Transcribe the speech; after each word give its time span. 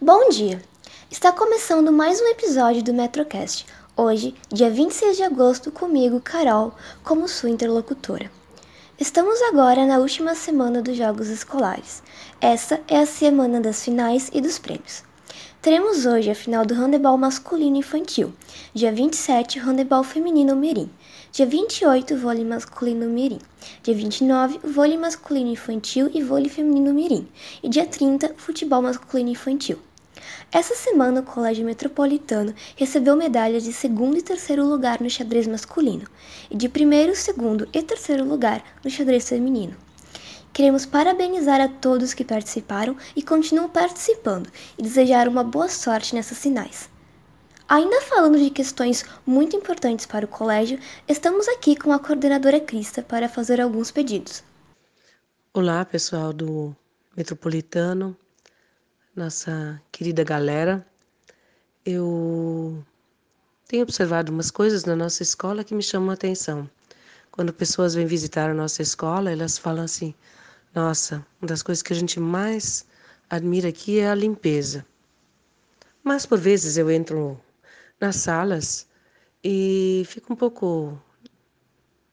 Bom 0.00 0.28
dia! 0.28 0.62
Está 1.10 1.32
começando 1.32 1.90
mais 1.90 2.20
um 2.20 2.26
episódio 2.28 2.84
do 2.84 2.94
Metrocast. 2.94 3.66
Hoje, 3.96 4.32
dia 4.48 4.70
26 4.70 5.16
de 5.16 5.24
agosto, 5.24 5.72
comigo, 5.72 6.20
Carol, 6.20 6.72
como 7.02 7.26
sua 7.26 7.50
interlocutora. 7.50 8.30
Estamos 8.96 9.42
agora 9.42 9.84
na 9.84 9.98
última 9.98 10.36
semana 10.36 10.80
dos 10.80 10.96
Jogos 10.96 11.26
Escolares. 11.26 12.00
Essa 12.40 12.80
é 12.86 13.00
a 13.00 13.06
semana 13.06 13.60
das 13.60 13.82
finais 13.82 14.30
e 14.32 14.40
dos 14.40 14.56
prêmios. 14.56 15.02
Teremos 15.60 16.06
hoje 16.06 16.30
a 16.30 16.36
final 16.36 16.64
do 16.64 16.72
handebol 16.72 17.18
masculino 17.18 17.76
infantil, 17.76 18.32
dia 18.72 18.92
27, 18.92 19.58
handebol 19.58 20.04
feminino 20.04 20.54
mirim, 20.54 20.88
dia 21.32 21.44
28, 21.44 22.16
vôlei 22.16 22.44
masculino 22.44 23.06
mirim, 23.06 23.40
dia 23.82 23.92
29, 23.92 24.60
vôlei 24.62 24.96
masculino 24.96 25.50
infantil 25.50 26.08
e 26.14 26.22
vôlei 26.22 26.48
feminino 26.48 26.94
mirim, 26.94 27.26
e 27.60 27.68
dia 27.68 27.84
30, 27.84 28.34
futebol 28.36 28.82
masculino 28.82 29.30
infantil. 29.30 29.80
Essa 30.52 30.76
semana, 30.76 31.22
o 31.22 31.24
Colégio 31.24 31.66
Metropolitano 31.66 32.54
recebeu 32.76 33.16
medalhas 33.16 33.64
de 33.64 33.72
segundo 33.72 34.16
e 34.16 34.22
terceiro 34.22 34.64
lugar 34.64 35.00
no 35.00 35.10
xadrez 35.10 35.48
masculino 35.48 36.06
e 36.48 36.56
de 36.56 36.68
primeiro, 36.68 37.16
segundo 37.16 37.68
e 37.72 37.82
terceiro 37.82 38.24
lugar 38.24 38.62
no 38.84 38.88
xadrez 38.88 39.28
feminino. 39.28 39.87
Queremos 40.58 40.84
parabenizar 40.84 41.60
a 41.60 41.68
todos 41.68 42.12
que 42.12 42.24
participaram 42.24 42.96
e 43.14 43.22
continuam 43.22 43.68
participando 43.68 44.50
e 44.76 44.82
desejar 44.82 45.28
uma 45.28 45.44
boa 45.44 45.68
sorte 45.68 46.16
nessas 46.16 46.36
finais. 46.36 46.90
Ainda 47.68 48.02
falando 48.02 48.36
de 48.36 48.50
questões 48.50 49.04
muito 49.24 49.54
importantes 49.54 50.04
para 50.04 50.24
o 50.24 50.28
colégio, 50.28 50.80
estamos 51.06 51.46
aqui 51.46 51.76
com 51.76 51.92
a 51.92 51.98
coordenadora 52.00 52.58
Crista 52.58 53.02
para 53.02 53.28
fazer 53.28 53.60
alguns 53.60 53.92
pedidos. 53.92 54.42
Olá, 55.54 55.84
pessoal 55.84 56.32
do 56.32 56.74
Metropolitano 57.16 58.16
nossa 59.14 59.80
querida 59.92 60.24
galera. 60.24 60.84
Eu 61.86 62.84
tenho 63.68 63.84
observado 63.84 64.32
umas 64.32 64.50
coisas 64.50 64.84
na 64.84 64.96
nossa 64.96 65.22
escola 65.22 65.62
que 65.62 65.72
me 65.72 65.84
chamam 65.84 66.10
a 66.10 66.14
atenção. 66.14 66.68
Quando 67.30 67.52
pessoas 67.52 67.94
vêm 67.94 68.06
visitar 68.06 68.50
a 68.50 68.54
nossa 68.54 68.82
escola, 68.82 69.30
elas 69.30 69.56
falam 69.56 69.84
assim: 69.84 70.12
nossa, 70.74 71.26
uma 71.40 71.48
das 71.48 71.62
coisas 71.62 71.82
que 71.82 71.92
a 71.92 71.96
gente 71.96 72.20
mais 72.20 72.86
admira 73.28 73.68
aqui 73.68 74.00
é 74.00 74.10
a 74.10 74.14
limpeza. 74.14 74.84
Mas 76.02 76.24
por 76.26 76.38
vezes 76.38 76.76
eu 76.76 76.90
entro 76.90 77.40
nas 78.00 78.16
salas 78.16 78.86
e 79.42 80.04
fico 80.06 80.32
um 80.32 80.36
pouco 80.36 81.00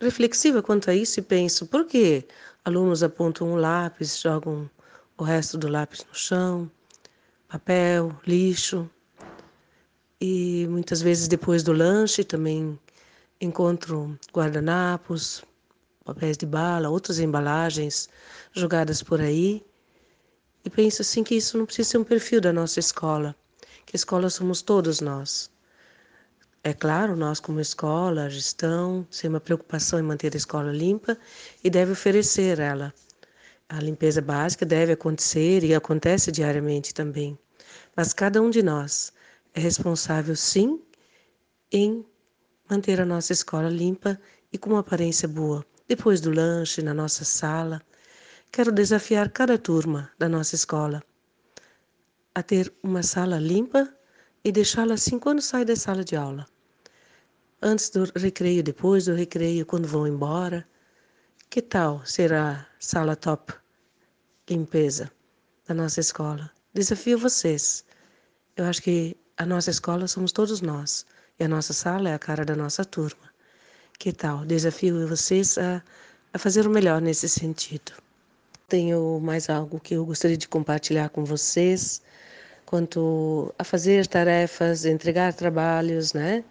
reflexiva 0.00 0.62
quanto 0.62 0.90
a 0.90 0.94
isso 0.94 1.20
e 1.20 1.22
penso: 1.22 1.66
por 1.66 1.86
que 1.86 2.26
alunos 2.64 3.02
apontam 3.02 3.52
um 3.52 3.56
lápis, 3.56 4.20
jogam 4.20 4.70
o 5.16 5.24
resto 5.24 5.56
do 5.56 5.68
lápis 5.68 6.04
no 6.04 6.14
chão? 6.14 6.70
papel, 7.48 8.14
lixo. 8.26 8.88
E 10.20 10.66
muitas 10.68 11.00
vezes 11.00 11.28
depois 11.28 11.62
do 11.62 11.72
lanche 11.72 12.22
também 12.22 12.78
encontro 13.40 14.18
guardanapos, 14.32 15.42
papéis 16.14 16.36
de 16.36 16.46
bala, 16.46 16.88
outras 16.90 17.18
embalagens 17.18 18.08
jogadas 18.52 19.02
por 19.02 19.20
aí. 19.20 19.64
E 20.64 20.70
penso 20.70 21.02
assim 21.02 21.22
que 21.22 21.34
isso 21.36 21.56
não 21.56 21.66
precisa 21.66 21.90
ser 21.90 21.98
um 21.98 22.04
perfil 22.04 22.40
da 22.40 22.52
nossa 22.52 22.80
escola, 22.80 23.34
que 23.86 23.96
escola 23.96 24.28
somos 24.28 24.62
todos 24.62 25.00
nós. 25.00 25.50
É 26.64 26.72
claro, 26.72 27.16
nós 27.16 27.40
como 27.40 27.60
escola, 27.60 28.24
a 28.24 28.28
gestão, 28.28 29.06
tem 29.10 29.30
uma 29.30 29.40
preocupação 29.40 29.98
em 29.98 30.02
manter 30.02 30.34
a 30.34 30.36
escola 30.36 30.72
limpa 30.72 31.16
e 31.62 31.70
deve 31.70 31.92
oferecer 31.92 32.58
ela 32.58 32.92
a 33.68 33.80
limpeza 33.80 34.22
básica 34.22 34.64
deve 34.64 34.92
acontecer 34.92 35.62
e 35.62 35.74
acontece 35.74 36.32
diariamente 36.32 36.94
também, 36.94 37.38
mas 37.94 38.14
cada 38.14 38.40
um 38.40 38.48
de 38.48 38.62
nós 38.62 39.12
é 39.52 39.60
responsável, 39.60 40.34
sim, 40.34 40.80
em 41.70 42.04
manter 42.68 42.98
a 42.98 43.04
nossa 43.04 43.32
escola 43.32 43.68
limpa 43.68 44.18
e 44.50 44.56
com 44.56 44.70
uma 44.70 44.80
aparência 44.80 45.28
boa. 45.28 45.64
Depois 45.88 46.20
do 46.20 46.30
lanche, 46.30 46.82
na 46.82 46.92
nossa 46.92 47.24
sala, 47.24 47.80
quero 48.52 48.70
desafiar 48.70 49.30
cada 49.30 49.56
turma 49.56 50.10
da 50.18 50.28
nossa 50.28 50.54
escola 50.54 51.02
a 52.34 52.42
ter 52.42 52.70
uma 52.82 53.02
sala 53.02 53.38
limpa 53.38 53.88
e 54.44 54.52
deixá-la 54.52 54.94
assim 54.94 55.18
quando 55.18 55.40
sai 55.40 55.64
da 55.64 55.74
sala 55.74 56.04
de 56.04 56.14
aula. 56.14 56.46
Antes 57.62 57.88
do 57.88 58.04
recreio, 58.14 58.62
depois 58.62 59.06
do 59.06 59.14
recreio, 59.14 59.64
quando 59.64 59.88
vão 59.88 60.06
embora 60.06 60.68
que 61.48 61.62
tal 61.62 62.04
ser 62.04 62.34
a 62.34 62.66
sala 62.78 63.16
top 63.16 63.54
limpeza 64.48 65.10
da 65.66 65.72
nossa 65.72 66.00
escola? 66.00 66.50
Desafio 66.74 67.18
vocês. 67.18 67.82
Eu 68.54 68.66
acho 68.66 68.82
que 68.82 69.16
a 69.38 69.46
nossa 69.46 69.70
escola 69.70 70.06
somos 70.06 70.32
todos 70.32 70.60
nós 70.60 71.06
e 71.40 71.44
a 71.44 71.48
nossa 71.48 71.72
sala 71.72 72.10
é 72.10 72.14
a 72.14 72.18
cara 72.18 72.44
da 72.44 72.54
nossa 72.54 72.84
turma. 72.84 73.37
Que 73.98 74.12
tal? 74.12 74.44
Desafio 74.44 75.08
vocês 75.08 75.58
a, 75.58 75.82
a 76.32 76.38
fazer 76.38 76.66
o 76.66 76.70
melhor 76.70 77.00
nesse 77.00 77.28
sentido. 77.28 77.92
Tenho 78.68 79.18
mais 79.20 79.50
algo 79.50 79.80
que 79.80 79.94
eu 79.94 80.04
gostaria 80.06 80.36
de 80.36 80.48
compartilhar 80.48 81.08
com 81.10 81.24
vocês 81.24 82.00
quanto 82.64 83.52
a 83.58 83.64
fazer 83.64 84.06
tarefas, 84.06 84.84
entregar 84.84 85.32
trabalhos, 85.34 86.12
né? 86.12 86.44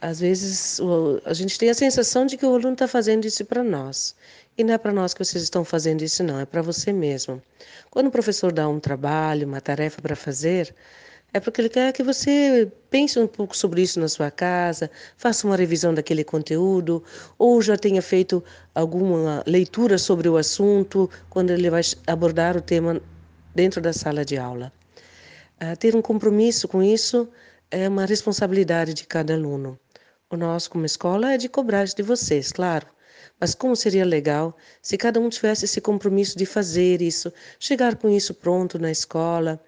às 0.00 0.20
vezes 0.20 0.80
a 1.24 1.32
gente 1.34 1.58
tem 1.58 1.70
a 1.70 1.74
sensação 1.74 2.24
de 2.24 2.36
que 2.36 2.46
o 2.46 2.54
aluno 2.54 2.72
está 2.72 2.86
fazendo 2.86 3.24
isso 3.24 3.44
para 3.44 3.62
nós. 3.62 4.14
E 4.56 4.64
não 4.64 4.74
é 4.74 4.78
para 4.78 4.92
nós 4.92 5.14
que 5.14 5.24
vocês 5.24 5.42
estão 5.42 5.64
fazendo 5.64 6.02
isso, 6.02 6.22
não, 6.22 6.38
é 6.38 6.46
para 6.46 6.62
você 6.62 6.92
mesmo. 6.92 7.42
Quando 7.90 8.08
o 8.08 8.10
professor 8.10 8.52
dá 8.52 8.68
um 8.68 8.80
trabalho, 8.80 9.46
uma 9.46 9.60
tarefa 9.60 10.00
para 10.00 10.16
fazer, 10.16 10.74
é 11.32 11.40
porque 11.40 11.60
ele 11.60 11.68
quer 11.68 11.92
que 11.92 12.02
você 12.02 12.70
pense 12.90 13.18
um 13.18 13.26
pouco 13.26 13.56
sobre 13.56 13.82
isso 13.82 14.00
na 14.00 14.08
sua 14.08 14.30
casa, 14.30 14.90
faça 15.16 15.46
uma 15.46 15.56
revisão 15.56 15.92
daquele 15.92 16.24
conteúdo, 16.24 17.02
ou 17.38 17.60
já 17.60 17.76
tenha 17.76 18.00
feito 18.00 18.42
alguma 18.74 19.42
leitura 19.46 19.98
sobre 19.98 20.28
o 20.28 20.36
assunto 20.36 21.10
quando 21.28 21.50
ele 21.50 21.68
vai 21.68 21.82
abordar 22.06 22.56
o 22.56 22.62
tema 22.62 23.00
dentro 23.54 23.80
da 23.80 23.92
sala 23.92 24.24
de 24.24 24.38
aula. 24.38 24.72
Uh, 25.60 25.76
ter 25.76 25.94
um 25.94 26.02
compromisso 26.02 26.66
com 26.66 26.82
isso 26.82 27.28
é 27.70 27.88
uma 27.88 28.06
responsabilidade 28.06 28.94
de 28.94 29.06
cada 29.06 29.34
aluno. 29.34 29.78
O 30.30 30.36
nosso, 30.36 30.70
como 30.70 30.86
escola, 30.86 31.32
é 31.32 31.38
de 31.38 31.48
cobrar 31.48 31.84
de 31.84 32.02
vocês, 32.02 32.52
claro. 32.52 32.86
Mas 33.40 33.54
como 33.54 33.74
seria 33.76 34.04
legal 34.04 34.56
se 34.82 34.96
cada 34.96 35.20
um 35.20 35.28
tivesse 35.28 35.64
esse 35.64 35.80
compromisso 35.80 36.36
de 36.36 36.46
fazer 36.46 37.00
isso, 37.02 37.32
chegar 37.58 37.96
com 37.96 38.08
isso 38.08 38.34
pronto 38.34 38.78
na 38.78 38.90
escola, 38.90 39.60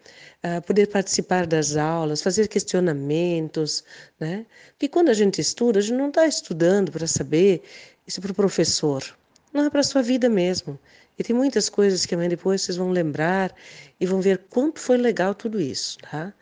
uh, 0.45 0.63
poder 0.63 0.89
participar 0.89 1.47
das 1.47 1.77
aulas, 1.77 2.23
fazer 2.23 2.49
questionamentos, 2.49 3.85
né? 4.19 4.47
Porque 4.73 4.89
quando 4.89 5.09
a 5.09 5.15
gente 5.15 5.41
estuda, 5.41 5.79
a 5.79 5.83
gente 5.83 5.97
não 5.97 6.09
está 6.09 6.27
estudando 6.27 6.91
para 6.93 7.07
saber 7.07 7.63
isso 8.07 8.21
para 8.21 8.33
o 8.33 8.35
professor, 8.35 9.05
não 9.53 9.65
é 9.65 9.71
para 9.71 9.81
a 9.81 9.85
sua 9.85 10.03
vida 10.03 10.29
mesmo. 10.29 10.79
E 11.19 11.23
tem 11.23 11.37
muitas 11.37 11.69
coisas 11.69 12.07
que 12.07 12.15
amanhã 12.15 12.31
depois 12.31 12.63
vocês 12.63 12.79
vão 12.79 12.91
lembrar 12.91 13.55
e 14.01 14.07
vão 14.07 14.21
ver 14.23 14.39
quanto 14.49 14.81
foi 14.81 14.97
legal 14.97 15.35
tudo 15.35 15.61
isso, 15.61 15.99
tá? 15.99 16.33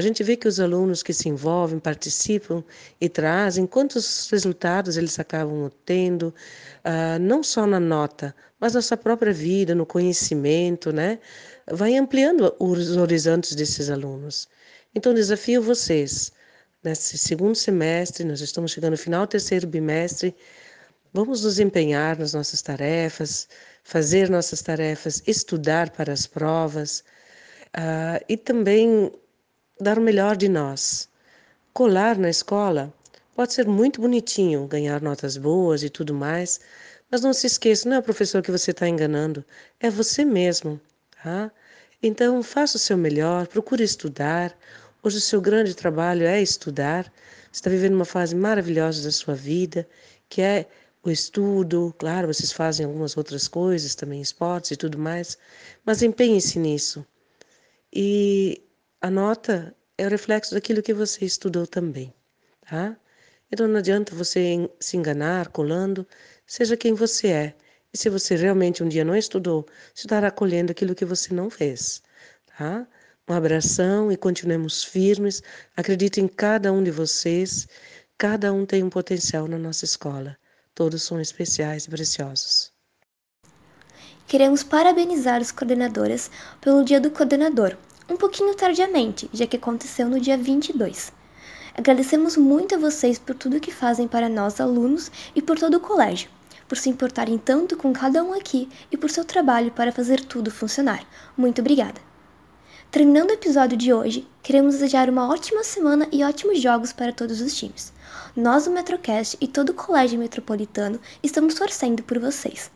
A 0.00 0.02
gente 0.02 0.24
vê 0.24 0.34
que 0.34 0.48
os 0.48 0.58
alunos 0.58 1.02
que 1.02 1.12
se 1.12 1.28
envolvem, 1.28 1.78
participam 1.78 2.64
e 2.98 3.06
trazem, 3.06 3.66
quantos 3.66 4.30
resultados 4.30 4.96
eles 4.96 5.18
acabam 5.20 5.70
tendo, 5.84 6.34
uh, 6.82 7.18
não 7.20 7.42
só 7.42 7.66
na 7.66 7.78
nota, 7.78 8.34
mas 8.58 8.72
na 8.72 8.80
sua 8.80 8.96
própria 8.96 9.30
vida, 9.30 9.74
no 9.74 9.84
conhecimento, 9.84 10.90
né? 10.90 11.18
Vai 11.70 11.96
ampliando 11.96 12.56
os 12.58 12.96
horizontes 12.96 13.54
desses 13.54 13.90
alunos. 13.90 14.48
Então, 14.94 15.12
desafio 15.12 15.60
vocês, 15.60 16.32
nesse 16.82 17.18
segundo 17.18 17.54
semestre, 17.54 18.24
nós 18.24 18.40
estamos 18.40 18.72
chegando 18.72 18.92
no 18.92 18.96
final 18.96 19.26
do 19.26 19.30
terceiro 19.30 19.66
bimestre, 19.66 20.34
vamos 21.12 21.44
nos 21.44 21.58
empenhar 21.58 22.18
nas 22.18 22.32
nossas 22.32 22.62
tarefas, 22.62 23.46
fazer 23.84 24.30
nossas 24.30 24.62
tarefas, 24.62 25.22
estudar 25.26 25.90
para 25.90 26.10
as 26.10 26.26
provas, 26.26 27.04
uh, 27.76 28.24
e 28.26 28.38
também 28.38 29.12
dar 29.82 29.98
o 29.98 30.02
melhor 30.02 30.36
de 30.36 30.48
nós. 30.48 31.08
Colar 31.72 32.18
na 32.18 32.28
escola 32.28 32.92
pode 33.34 33.54
ser 33.54 33.66
muito 33.66 34.00
bonitinho, 34.00 34.66
ganhar 34.66 35.00
notas 35.00 35.36
boas 35.36 35.82
e 35.82 35.88
tudo 35.88 36.12
mais, 36.12 36.60
mas 37.10 37.22
não 37.22 37.32
se 37.32 37.46
esqueça, 37.46 37.88
não 37.88 37.96
é 37.96 37.98
o 38.00 38.02
professor 38.02 38.42
que 38.42 38.50
você 38.50 38.70
está 38.70 38.88
enganando, 38.88 39.44
é 39.80 39.88
você 39.88 40.24
mesmo, 40.24 40.80
tá? 41.22 41.50
Então, 42.02 42.42
faça 42.42 42.76
o 42.76 42.80
seu 42.80 42.96
melhor, 42.96 43.46
procure 43.46 43.84
estudar. 43.84 44.56
Hoje 45.02 45.18
o 45.18 45.20
seu 45.20 45.40
grande 45.40 45.74
trabalho 45.74 46.26
é 46.26 46.40
estudar. 46.40 47.04
Você 47.50 47.58
está 47.58 47.70
vivendo 47.70 47.94
uma 47.94 48.04
fase 48.04 48.34
maravilhosa 48.34 49.02
da 49.02 49.10
sua 49.10 49.34
vida, 49.34 49.86
que 50.28 50.40
é 50.40 50.66
o 51.02 51.10
estudo. 51.10 51.94
Claro, 51.98 52.28
vocês 52.28 52.52
fazem 52.52 52.86
algumas 52.86 53.16
outras 53.16 53.48
coisas, 53.48 53.94
também 53.94 54.20
esportes 54.20 54.70
e 54.70 54.76
tudo 54.76 54.98
mais, 54.98 55.36
mas 55.84 56.02
empenhe-se 56.02 56.58
nisso. 56.58 57.04
E 57.92 58.62
a 59.00 59.10
nota 59.10 59.74
é 59.96 60.06
o 60.06 60.10
reflexo 60.10 60.54
daquilo 60.54 60.82
que 60.82 60.92
você 60.92 61.24
estudou 61.24 61.66
também, 61.66 62.12
tá? 62.68 62.96
Então 63.50 63.66
não 63.66 63.78
adianta 63.78 64.14
você 64.14 64.70
se 64.78 64.96
enganar 64.96 65.48
colando, 65.48 66.06
seja 66.46 66.76
quem 66.76 66.94
você 66.94 67.28
é. 67.28 67.54
E 67.92 67.98
se 67.98 68.08
você 68.08 68.36
realmente 68.36 68.82
um 68.82 68.88
dia 68.88 69.04
não 69.04 69.16
estudou, 69.16 69.66
estará 69.94 70.30
colhendo 70.30 70.70
aquilo 70.70 70.94
que 70.94 71.04
você 71.04 71.34
não 71.34 71.48
fez, 71.48 72.02
tá? 72.56 72.86
Um 73.28 73.32
abração 73.32 74.12
e 74.12 74.16
continuemos 74.16 74.84
firmes. 74.84 75.42
Acredito 75.76 76.18
em 76.18 76.28
cada 76.28 76.72
um 76.72 76.82
de 76.82 76.90
vocês. 76.90 77.66
Cada 78.18 78.52
um 78.52 78.66
tem 78.66 78.82
um 78.82 78.90
potencial 78.90 79.48
na 79.48 79.56
nossa 79.56 79.84
escola. 79.84 80.36
Todos 80.74 81.02
são 81.02 81.20
especiais 81.20 81.86
e 81.86 81.90
preciosos. 81.90 82.72
Queremos 84.26 84.62
parabenizar 84.62 85.40
os 85.40 85.50
coordenadoras 85.50 86.30
pelo 86.60 86.84
Dia 86.84 87.00
do 87.00 87.10
Coordenador, 87.10 87.76
um 88.10 88.16
pouquinho 88.16 88.54
tardiamente, 88.56 89.30
já 89.32 89.46
que 89.46 89.56
aconteceu 89.56 90.08
no 90.08 90.18
dia 90.18 90.36
22. 90.36 91.12
Agradecemos 91.72 92.36
muito 92.36 92.74
a 92.74 92.78
vocês 92.78 93.20
por 93.20 93.36
tudo 93.36 93.60
que 93.60 93.70
fazem 93.70 94.08
para 94.08 94.28
nós, 94.28 94.60
alunos, 94.60 95.12
e 95.32 95.40
por 95.40 95.56
todo 95.56 95.74
o 95.74 95.80
colégio, 95.80 96.28
por 96.68 96.76
se 96.76 96.90
importarem 96.90 97.38
tanto 97.38 97.76
com 97.76 97.92
cada 97.92 98.24
um 98.24 98.34
aqui 98.34 98.68
e 98.90 98.96
por 98.96 99.10
seu 99.10 99.24
trabalho 99.24 99.70
para 99.70 99.92
fazer 99.92 100.24
tudo 100.24 100.50
funcionar. 100.50 101.06
Muito 101.36 101.60
obrigada! 101.60 102.00
Terminando 102.90 103.30
o 103.30 103.34
episódio 103.34 103.78
de 103.78 103.92
hoje, 103.92 104.26
queremos 104.42 104.74
desejar 104.74 105.08
uma 105.08 105.28
ótima 105.28 105.62
semana 105.62 106.08
e 106.10 106.24
ótimos 106.24 106.60
jogos 106.60 106.92
para 106.92 107.12
todos 107.12 107.40
os 107.40 107.54
times. 107.54 107.92
Nós, 108.34 108.66
o 108.66 108.72
Metrocast 108.72 109.36
e 109.40 109.46
todo 109.46 109.70
o 109.70 109.74
Colégio 109.74 110.18
Metropolitano 110.18 110.98
estamos 111.22 111.54
torcendo 111.54 112.02
por 112.02 112.18
vocês. 112.18 112.72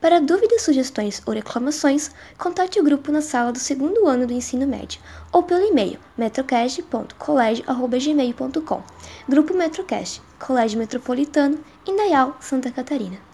Para 0.00 0.20
dúvidas, 0.20 0.62
sugestões 0.62 1.20
ou 1.26 1.34
reclamações, 1.34 2.10
contate 2.36 2.80
o 2.80 2.84
grupo 2.84 3.12
na 3.12 3.20
sala 3.20 3.52
do 3.52 3.58
segundo 3.58 4.06
ano 4.06 4.26
do 4.26 4.32
ensino 4.32 4.66
médio 4.66 5.00
ou 5.32 5.42
pelo 5.42 5.64
e-mail 5.64 5.98
metrocast.colégio.gmail.com 6.16 8.82
Grupo 9.28 9.52
Metrocast, 9.54 10.22
Colégio 10.38 10.78
Metropolitano, 10.78 11.58
Indaial, 11.86 12.36
Santa 12.40 12.70
Catarina. 12.70 13.27